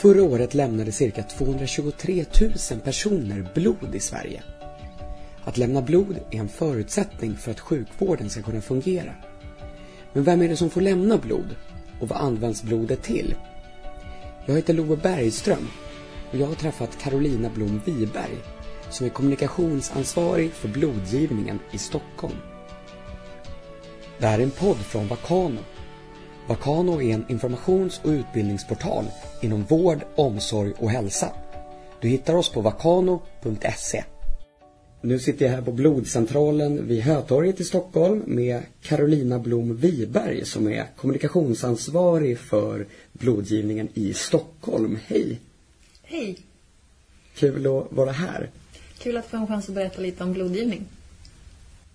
[0.00, 2.24] Förra året lämnade cirka 223
[2.70, 4.42] 000 personer blod i Sverige.
[5.44, 9.14] Att lämna blod är en förutsättning för att sjukvården ska kunna fungera.
[10.12, 11.56] Men vem är det som får lämna blod?
[12.00, 13.34] Och vad används blodet till?
[14.46, 15.68] Jag heter Love Bergström
[16.30, 18.38] och jag har träffat Carolina Blom Wiberg
[18.90, 22.36] som är kommunikationsansvarig för blodgivningen i Stockholm.
[24.18, 25.60] Det här är en podd från Vakano.
[26.50, 29.04] Vakano är en informations- och utbildningsportal
[29.40, 31.32] inom vård, omsorg och hälsa.
[32.00, 34.04] Du hittar oss på vakano.se.
[35.00, 40.68] Nu sitter jag här på blodcentralen vid Hötorget i Stockholm med Carolina Blom Wiberg som
[40.68, 44.98] är kommunikationsansvarig för blodgivningen i Stockholm.
[45.06, 45.40] Hej!
[46.02, 46.38] Hej!
[47.34, 48.50] Kul att vara här.
[48.98, 50.84] Kul att få en chans att berätta lite om blodgivning.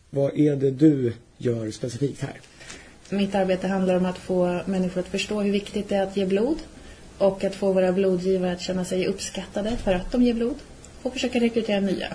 [0.09, 2.41] Vad är det du gör specifikt här?
[3.09, 6.25] Mitt arbete handlar om att få människor att förstå hur viktigt det är att ge
[6.25, 6.57] blod
[7.17, 10.55] och att få våra blodgivare att känna sig uppskattade för att de ger blod
[11.01, 12.13] och försöka rekrytera nya.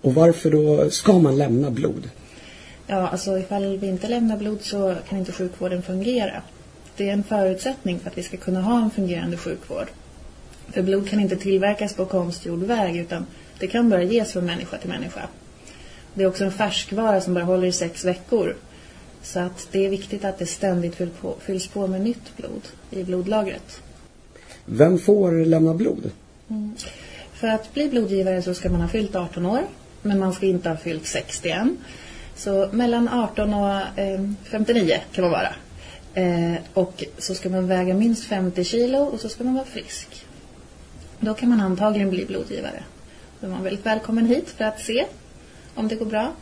[0.00, 2.10] Och varför då ska man lämna blod?
[2.86, 6.42] Ja, alltså ifall vi inte lämnar blod så kan inte sjukvården fungera.
[6.96, 9.86] Det är en förutsättning för att vi ska kunna ha en fungerande sjukvård.
[10.72, 13.26] För blod kan inte tillverkas på konstgjord väg utan
[13.58, 15.28] det kan bara ges från människa till människa.
[16.14, 18.56] Det är också en färskvara som bara håller i sex veckor.
[19.26, 20.94] Så att det är viktigt att det ständigt
[21.40, 23.82] fylls på, med nytt blod i blodlagret.
[24.64, 26.10] Vem får lämna blod?
[26.48, 26.74] Mm.
[27.32, 29.62] För att bli blodgivare så ska man ha fyllt 18 år
[30.02, 31.76] men man ska inte ha fyllt 60 än.
[32.36, 35.54] Så mellan 18 och eh, 59 kan man vara.
[36.14, 40.26] Eh, och så ska man väga minst 50 kilo och så ska man vara frisk.
[41.20, 42.82] Då kan man antagligen bli blodgivare.
[43.40, 45.06] Då är man väldigt välkommen hit för att se
[45.74, 46.32] om det går bra.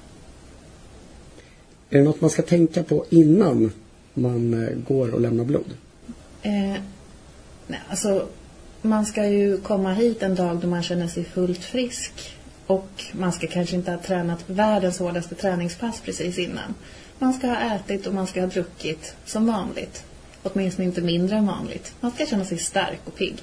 [1.95, 3.73] Är det något man ska tänka på innan
[4.15, 5.75] man eh, går och lämnar blod?
[6.43, 6.81] Eh,
[7.67, 8.27] nej, alltså,
[8.83, 12.13] man ska ju komma hit en dag då man känner sig fullt frisk.
[12.67, 16.75] Och man ska kanske inte ha tränat världens hårdaste träningspass precis innan.
[17.19, 20.05] Man ska ha ätit och man ska ha druckit som vanligt.
[20.43, 21.95] Åtminstone inte mindre än vanligt.
[22.01, 23.43] Man ska känna sig stark och pigg.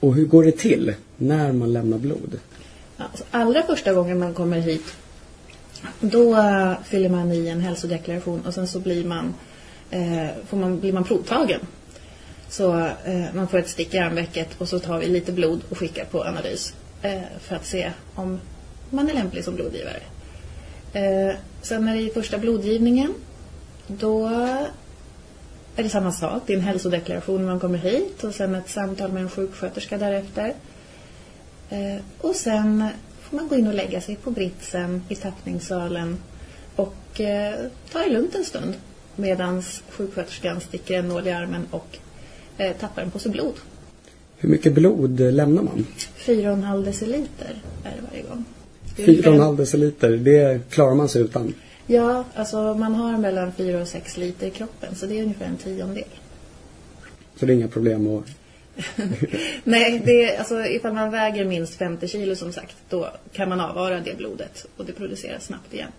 [0.00, 2.38] Och hur går det till när man lämnar blod?
[2.96, 4.94] Alltså, allra första gången man kommer hit
[6.00, 9.34] då eh, fyller man i en hälsodeklaration och sen så blir man,
[9.90, 11.60] eh, får man, blir man provtagen.
[12.48, 15.78] Så eh, man får ett stick i armvecket och så tar vi lite blod och
[15.78, 16.74] skickar på analys
[17.40, 18.40] för att se om
[18.90, 20.00] man är lämplig som blodgivare.
[21.62, 23.14] sen är det är första blodgivningen
[23.86, 24.26] då
[25.76, 26.42] är det samma sak.
[26.46, 29.98] Det är en hälsodeklaration när man kommer hit och sen ett samtal med en sjuksköterska
[29.98, 30.54] därefter.
[32.20, 32.88] och sen
[33.34, 36.16] man gå in och lägga sig på britsen i tappningssalen
[36.76, 37.54] och eh,
[37.92, 38.74] ta det lugnt en stund
[39.16, 41.98] medan sjuksköterskan sticker en nål i armen och
[42.58, 43.54] eh, tappar en påse blod.
[44.36, 45.86] Hur mycket blod lämnar man?
[46.18, 48.44] 4,5 deciliter är det varje gång.
[48.96, 51.54] 4,5 deciliter, det klarar man sig utan?
[51.86, 55.46] Ja, alltså man har mellan 4 och 6 liter i kroppen så det är ungefär
[55.46, 56.04] en tiondel.
[57.36, 58.24] Så det är inga problem att
[59.64, 63.60] Nej, det är, alltså, ifall man väger minst 50 kilo som sagt, då kan man
[63.60, 65.90] avvara det blodet och det produceras snabbt igen.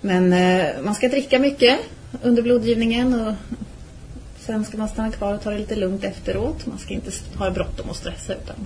[0.00, 1.78] Men eh, man ska dricka mycket
[2.22, 3.34] under blodgivningen och
[4.40, 6.66] sen ska man stanna kvar och ta det lite lugnt efteråt.
[6.66, 8.56] Man ska inte ha bråttom och stressa utan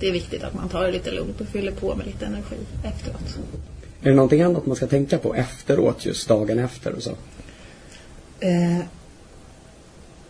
[0.00, 2.56] det är viktigt att man tar det lite lugnt och fyller på med lite energi
[2.84, 3.38] efteråt.
[4.02, 7.10] Är det någonting annat man ska tänka på efteråt, just dagen efter och så?
[8.40, 8.78] Eh,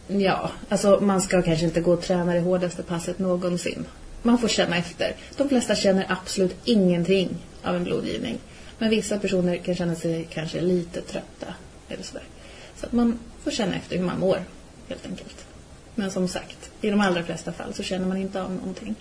[0.08, 3.84] Ja, alltså man ska kanske inte gå och träna det hårdaste passet någonsin.
[4.22, 5.16] Man får känna efter.
[5.36, 7.28] De flesta känner absolut ingenting
[7.62, 8.38] av en blodgivning.
[8.78, 11.46] Men vissa personer kan känna sig kanske lite trötta
[11.88, 12.22] eller sådär.
[12.76, 14.38] Så att man får känna efter hur man mår,
[14.88, 15.46] helt enkelt.
[15.94, 18.94] Men som sagt, i de allra flesta fall så känner man inte av någonting.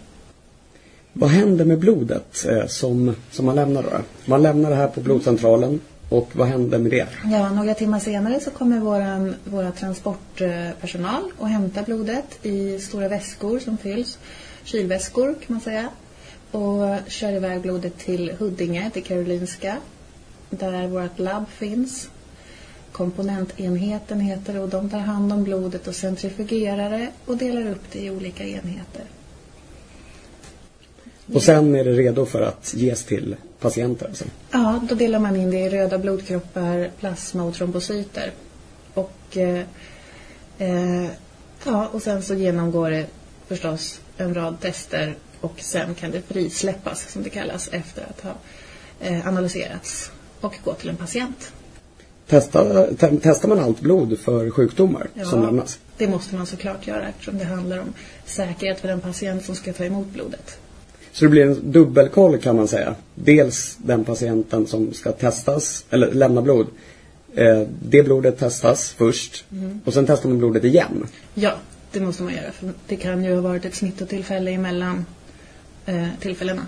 [1.13, 3.89] Vad händer med blodet eh, som, som man lämnar då?
[4.25, 5.79] Man lämnar det här på blodcentralen
[6.09, 7.07] och vad hände med det?
[7.31, 13.59] Ja, några timmar senare så kommer våran, våra transportpersonal och hämtar blodet i stora väskor
[13.59, 14.17] som fylls.
[14.63, 15.89] Kylväskor kan man säga.
[16.51, 19.77] Och kör iväg blodet till Huddinge, till Karolinska.
[20.49, 22.09] Där vårt labb finns.
[22.91, 27.91] Komponentenheten heter det och de tar hand om blodet och centrifugerar det och delar upp
[27.91, 29.03] det i olika enheter.
[31.33, 34.05] Och sen är det redo för att ges till patienter?
[34.05, 34.25] Alltså.
[34.51, 38.31] Ja, då delar man in det i röda blodkroppar, plasma och trombocyter.
[38.93, 39.63] Och, eh,
[40.57, 41.05] eh,
[41.65, 43.05] ja, och sen så genomgår det
[43.47, 48.33] förstås en rad tester och sen kan det frisläppas som det kallas efter att ha
[48.99, 50.11] eh, analyserats
[50.41, 51.51] och gå till en patient.
[52.27, 55.25] Testa, te, testar man allt blod för sjukdomar Ja.
[55.25, 55.79] som lämnas?
[55.97, 57.93] Det måste man såklart göra eftersom det handlar om
[58.25, 60.57] säkerhet för den patient som ska ta emot blodet.
[61.15, 62.95] Så det blir en dubbelkoll kan man säga.
[63.15, 66.67] Dels den patienten som ska testas, eller lämna blod.
[67.35, 69.45] Eh, det blodet testas först
[69.85, 71.07] och sen testar man blodet igen.
[71.33, 71.53] Ja,
[71.91, 75.05] det måste man göra för det kan ju ha varit ett smittotillfälle emellan
[75.85, 76.67] eh, tillfällena.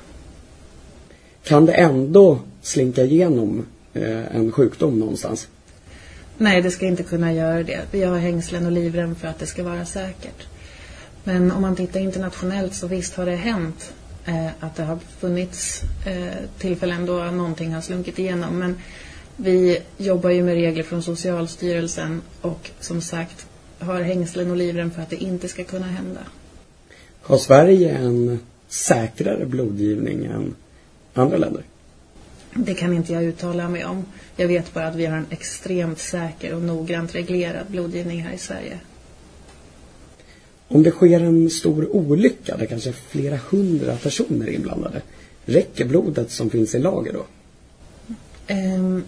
[1.43, 5.47] Kan det ändå slinka igenom eh, en sjukdom någonstans?
[6.37, 7.81] Nej, det ska inte kunna göra det.
[7.91, 10.47] Vi har hängslen och livrem för att det ska vara säkert.
[11.23, 13.93] Men om man tittar internationellt så visst har det hänt
[14.59, 18.59] att det har funnits eh, tillfällen då någonting har slunkit igenom.
[18.59, 18.75] Men
[19.35, 23.45] vi jobbar ju med regler från Socialstyrelsen och som sagt
[23.79, 26.19] har hängslen och livrem för att det inte ska kunna hända.
[27.21, 30.55] Har Sverige en säkrare blodgivning än
[31.13, 31.63] andra länder?
[32.53, 34.05] Det kan inte jag uttala mig om.
[34.35, 38.37] Jag vet bara att vi har en extremt säker och noggrant reglerad blodgivning här i
[38.37, 38.79] Sverige.
[40.67, 45.01] Om det sker en stor olycka där kanske flera hundra personer är inblandade,
[45.45, 47.25] räcker blodet som finns i lager då?
[48.53, 49.03] Um,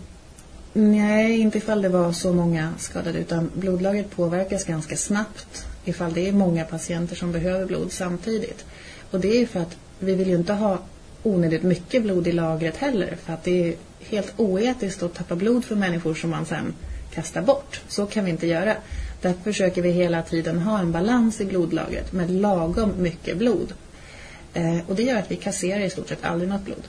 [0.73, 6.27] nej, inte ifall det var så många skadade utan blodlagret påverkas ganska snabbt ifall det
[6.27, 8.65] är många patienter som behöver blod samtidigt.
[9.11, 10.79] Och det är ju för att vi vill ju inte ha
[11.23, 15.65] onödigt mycket blod i lagret heller för att det är helt oetiskt att tappa blod
[15.65, 16.73] för människor som man sen
[17.13, 17.81] kastar bort.
[17.87, 18.75] Så kan vi inte göra.
[19.21, 23.73] Därför försöker vi hela tiden ha en balans i blodlagret med lagom mycket blod.
[24.53, 26.83] Eh, och det gör att vi kasserar i stort sett aldrig något blod.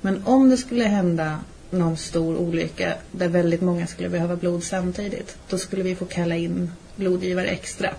[0.00, 1.38] Men om det skulle hända
[1.70, 6.36] någon stor olycka där väldigt många skulle behöva blod samtidigt, då skulle vi få kalla
[6.36, 7.90] in blodgivare extra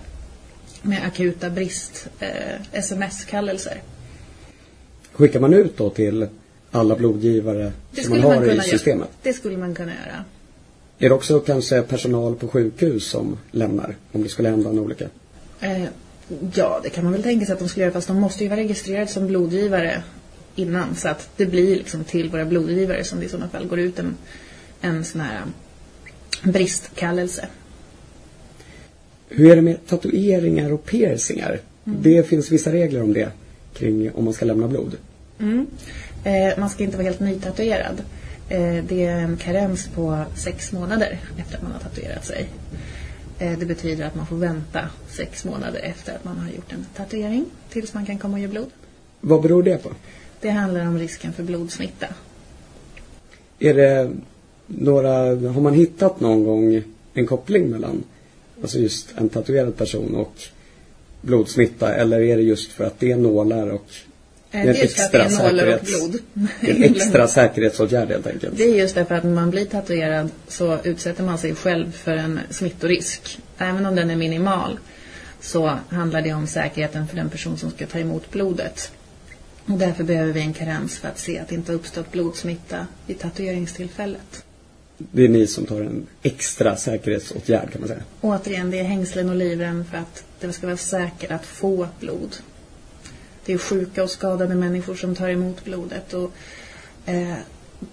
[0.82, 2.28] med akuta brist, eh,
[2.72, 3.82] sms-kallelser.
[5.12, 6.28] Skickar man ut då till
[6.70, 8.98] alla blodgivare Det som man har man i systemet?
[8.98, 9.08] göra.
[9.22, 10.24] Det skulle man kunna göra.
[10.98, 15.08] Är det också kanske personal på sjukhus som lämnar om det skulle hända en olycka?
[15.60, 15.84] Eh,
[16.54, 18.50] ja, det kan man väl tänka sig att de skulle göra fast de måste ju
[18.50, 20.02] vara registrerade som blodgivare
[20.54, 23.78] innan så att det blir liksom till våra blodgivare som det i sådana fall går
[23.78, 24.16] ut en,
[24.80, 27.48] en sån här um, bristkallelse.
[29.28, 31.60] Hur är det med tatueringar och piercingar?
[31.86, 31.98] Mm.
[32.02, 33.30] Det finns vissa regler om det
[33.74, 34.96] kring om man ska lämna blod.
[35.40, 35.66] Mm.
[36.24, 38.02] Eh, man ska inte vara helt nytatuerad.
[38.48, 42.48] Eh, det är en karens på sex månader efter att man har tatuerat sig.
[43.38, 46.86] Eh, det betyder att man får vänta sex månader efter att man har gjort en
[46.96, 48.70] tatuering tills man kan komma och ge blod.
[49.20, 49.90] Vad beror det på?
[50.40, 52.06] Det handlar om risken för blodsmitta.
[53.58, 54.10] Är det
[54.66, 55.10] några,
[55.50, 56.82] har man hittat någon gång
[57.14, 58.04] en koppling mellan
[58.62, 60.34] alltså just en tatuerad person och
[61.20, 63.86] blodsmitta eller är det just för att det är nålar och
[64.50, 66.18] Det är en extra säkerhets- blod.
[66.60, 68.56] det är en extra säkerhetsåtgärd helt enkelt?
[68.56, 72.16] Det är just därför att när man blir tatuerad så utsätter man sig själv för
[72.16, 73.38] en smittorisk.
[73.58, 74.78] Även om den är minimal
[75.40, 78.92] så handlar det om säkerheten för den person som ska ta emot blodet.
[79.66, 82.86] Och därför behöver vi en karens för att se att det inte har uppstått blodsmitta
[83.06, 84.44] vid tatueringstillfället.
[84.98, 88.02] Det är ni som tar en extra säkerhetsåtgärd kan man säga.
[88.20, 92.36] Återigen, det är hängslen och livrem för att det ska vara säkert att få blod.
[93.48, 96.32] Det är sjuka och skadade människor som tar emot blodet och
[97.06, 97.34] eh,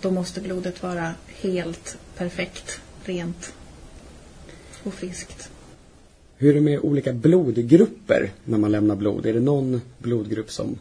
[0.01, 3.53] då måste blodet vara helt perfekt, rent
[4.83, 5.49] och friskt.
[6.37, 9.25] Hur är det med olika blodgrupper när man lämnar blod?
[9.25, 10.79] Är det någon blodgrupp som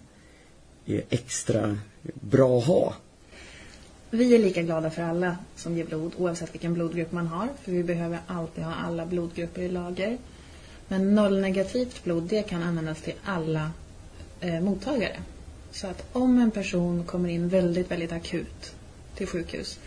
[0.87, 1.79] är extra
[2.15, 2.95] bra att ha?
[4.11, 7.73] Vi är lika glada för alla som ger blod oavsett vilken blodgrupp man har för
[7.73, 10.19] vi behöver alltid ha alla blodgrupper i lager.
[10.89, 13.71] Men nollnegativt blod det kan användas till alla
[14.41, 15.17] eh, mottagare.
[15.73, 18.75] Så att om en person kommer in väldigt, väldigt akut
[19.17, 19.79] till sjukhus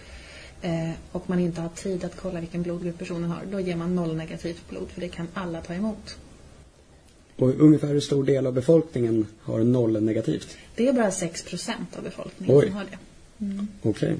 [0.61, 3.95] eh, och man inte har tid att kolla vilken blodgrupp personen har, då ger man
[3.95, 6.17] nollnegativt blod för det kan alla ta emot.
[7.35, 10.57] Och ungefär hur stor del av befolkningen har noll negativt?
[10.75, 12.65] Det är bara 6 procent av befolkningen Oj.
[12.65, 12.97] som har det.
[13.81, 14.15] Okej.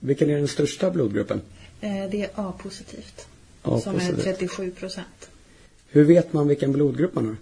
[0.00, 1.40] Vilken är den största blodgruppen?
[1.80, 3.26] Eh, det är A-positivt.
[3.62, 4.24] Som är positivt.
[4.24, 5.30] 37 procent.
[5.88, 7.36] Hur vet man vilken blodgrupp man har?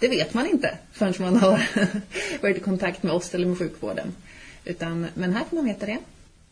[0.00, 1.62] Det vet man inte förrän man har
[2.42, 4.12] varit i kontakt med oss eller med sjukvården.
[4.64, 5.98] Utan, men här får man veta det.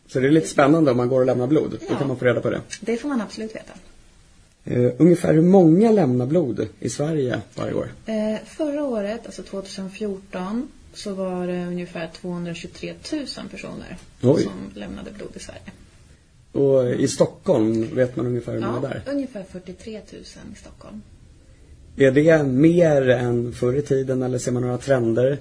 [0.07, 1.71] Så det är lite spännande om man går och lämnar blod.
[1.71, 1.95] Då Ja.
[1.97, 2.61] kan man få reda på det.
[2.81, 3.73] Det får man absolut veta.
[4.71, 7.91] Uh, ungefär hur många lämnar blod i Sverige varje år?
[8.05, 14.43] Eh, förra året, alltså 2014, så var det ungefär 223 000 personer Oj.
[14.43, 15.61] som lämnade blod i Sverige.
[16.51, 19.01] Och i Stockholm vet man ungefär hur många Ja, där?
[19.13, 21.01] ungefär 43 000 i Stockholm.
[21.99, 25.37] Är det mer än förr i tiden eller ser man några trender?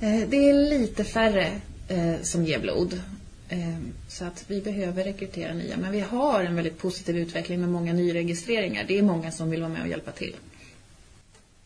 [0.00, 1.46] Eh, det är lite färre
[1.88, 3.00] eh, som ger blod.
[3.48, 5.76] Ehm, så att vi behöver rekrytera nya.
[5.76, 8.84] Men vi har en väldigt positiv utveckling med många nyregistreringar.
[8.88, 10.34] Det är många som vill vara med och hjälpa till.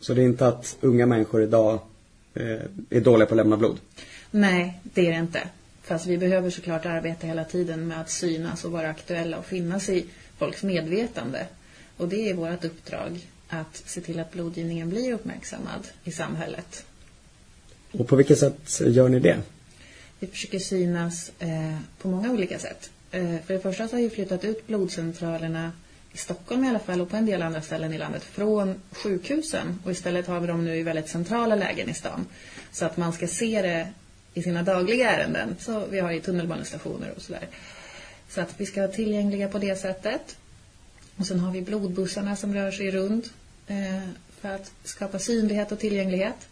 [0.00, 1.80] Så det är inte att unga människor idag
[2.34, 2.60] eh,
[2.90, 3.78] är dåliga på att lämna blod?
[4.30, 5.48] Nej, det är det inte.
[5.82, 9.88] Fast vi behöver såklart arbeta hela tiden med att synas och vara aktuella och finnas
[9.88, 10.04] i
[10.38, 11.46] folks medvetande.
[11.96, 16.84] Och det är vårt uppdrag att se till att blodgivningen blir uppmärksammad i samhället.
[17.92, 19.38] Och på vilket sätt gör ni det?
[20.18, 22.90] Vi försöker synas eh, på många olika sätt.
[23.10, 25.72] Eh, för det första så har vi flyttat ut blodcentralerna
[26.12, 29.78] i Stockholm i alla fall och på en del andra ställen i landet från sjukhusen
[29.84, 32.26] och istället har vi dem nu i väldigt centrala lägen i stan.
[32.72, 33.88] Så att man ska se det
[34.34, 35.56] i sina dagliga ärenden.
[35.60, 37.48] Så vi har i tunnelbanestationer och sådär.
[38.28, 40.36] Så att vi ska vara tillgängliga på det sättet.
[41.16, 43.32] Och sen har vi blodbussarna som rör sig runt
[44.40, 46.48] för att skapa synlighet och tillgänglighet.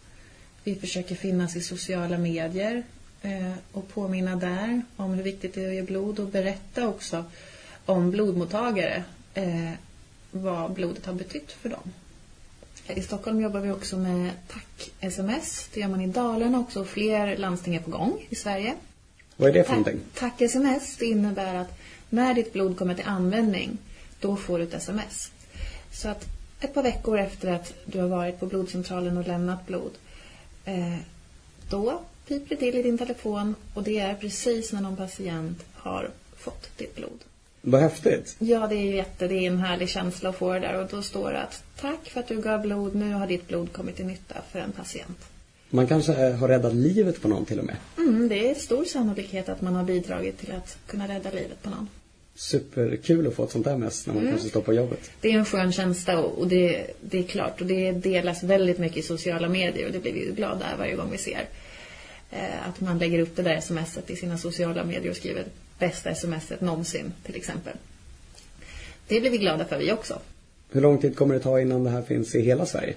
[0.64, 2.82] Vi försöker finnas i sociala medier
[3.22, 7.24] eh, och påminna där om hur viktigt det är att ge blod och berätta också
[7.86, 9.70] om blodmottagare eh,
[10.30, 11.92] vad blodet har betytt för dem.
[12.88, 15.68] I Stockholm jobbar vi också med tack-sms.
[15.74, 16.84] Det gör man i Dalarna också.
[16.84, 18.74] Fler landsting är på gång i Sverige.
[19.36, 20.00] Vad är det för någonting?
[20.14, 21.78] Tack-sms det innebär att
[22.10, 23.78] när ditt blod kommer till användning,
[24.20, 25.30] då får du ett sms.
[25.92, 29.92] Så att ett par veckor efter att du har varit på blodcentralen och lämnat blod,
[30.64, 30.96] eh,
[31.70, 36.10] då piper det till i din telefon och det är precis när någon patient har
[36.36, 37.24] fått ditt blod.
[37.60, 38.36] Vad häftigt.
[38.38, 40.82] Ja, det är jätte, det är en härlig känsla att få det där.
[40.82, 43.72] Och då står det att tack för att du gav blod, nu har ditt blod
[43.72, 45.18] kommit till nytta för en patient.
[45.70, 47.76] Man kanske har räddat livet på någon till och med.
[47.98, 51.70] Mm, det är stor sannolikhet att man har bidragit till att kunna rädda livet på
[51.70, 51.88] någon.
[52.38, 54.32] Superkul att få ett sånt där mest när man mm.
[54.32, 55.10] kanske står på jobbet.
[55.20, 57.60] Det är en skön känsla och det, det är klart.
[57.60, 60.94] Och det delas väldigt mycket i sociala medier och det blir vi ju glada varje
[60.94, 61.48] gång vi ser.
[62.30, 65.44] Eh, att man lägger upp det där smset i sina sociala medier och skriver
[65.78, 67.74] bästa smset någonsin till exempel.
[69.08, 70.20] Det blir vi glada för vi också.
[70.70, 72.94] Hur lång tid kommer det ta innan det här finns i hela Sverige?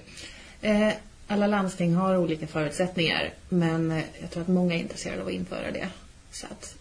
[0.62, 0.92] Eh,
[1.26, 5.32] alla landsting har olika förutsättningar men eh, jag tror att många är intresserade av att
[5.32, 5.88] införa det.
[6.30, 6.74] Så att,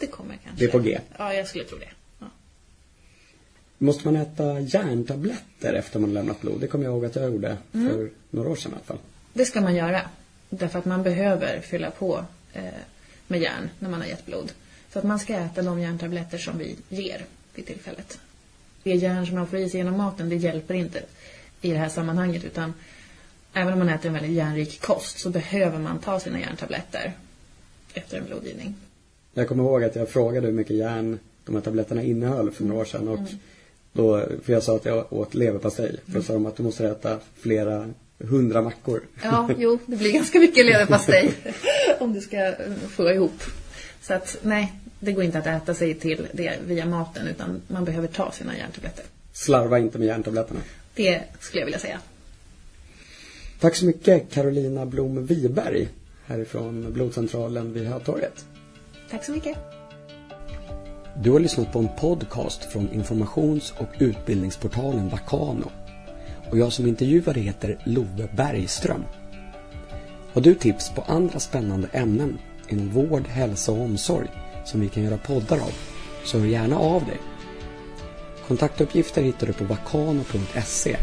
[0.00, 0.64] det kommer kanske.
[0.64, 1.00] Det är på G?
[1.18, 1.88] Ja, jag skulle tro det.
[2.18, 2.26] Ja.
[3.78, 6.60] Måste man äta järntabletter efter man lämnat blod?
[6.60, 7.88] Det kommer jag ihåg att jag gjorde mm.
[7.88, 8.98] för några år sedan i alla fall.
[9.32, 10.00] Det ska man göra.
[10.50, 12.62] Därför att man behöver fylla på eh,
[13.26, 14.52] med järn när man har gett blod.
[14.92, 18.18] Så att man ska äta de järntabletter som vi ger vid tillfället.
[18.82, 21.02] Det järn som man får i sig genom maten, det hjälper inte
[21.60, 22.74] i det här sammanhanget utan
[23.52, 27.12] även om man äter en väldigt järnrik kost så behöver man ta sina järntabletter
[27.94, 28.74] efter en blodgivning.
[29.34, 32.80] Jag kommer ihåg att jag frågade hur mycket järn de här tabletterna innehöll för några
[32.80, 33.30] år sedan och mm.
[33.92, 35.96] då, för jag sa att jag åt leverpastej.
[36.06, 39.02] Då sa de att du måste äta flera hundra mackor.
[39.22, 41.32] Ja, jo, det blir ganska mycket leverpastej
[41.98, 42.54] om du ska
[42.88, 43.42] få ihop.
[44.02, 47.84] Så att nej, det går inte att äta sig till det via maten utan man
[47.84, 49.04] behöver ta sina järntabletter.
[49.32, 50.60] Slarva inte med järntabletterna.
[50.94, 52.00] Det skulle jag vilja säga.
[53.60, 55.88] Tack så mycket Carolina Blom Wiberg
[56.26, 58.44] härifrån blodcentralen vid Hötorget.
[59.10, 59.58] Tack så mycket.
[61.14, 65.70] Du har lyssnat på en podcast från informations- och utbildningsportalen Vakano.
[66.50, 69.04] Och jag som intervjuare heter Love Bergström.
[70.32, 72.38] Har du tips på andra spännande ämnen
[72.68, 74.28] inom vård, hälsa och omsorg
[74.64, 75.72] som vi kan göra poddar av
[76.24, 77.18] så hör gärna av dig.
[78.48, 80.96] Kontaktuppgifter hittar du på vakano.se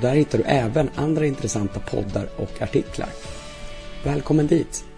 [0.00, 3.08] där hittar du även andra intressanta poddar och artiklar.
[4.04, 4.93] Välkommen dit!